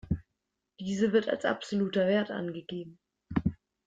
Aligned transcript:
Diese 0.79 1.13
wird 1.13 1.29
als 1.29 1.45
absoluter 1.45 2.07
Wert 2.07 2.31
angegeben. 2.31 2.97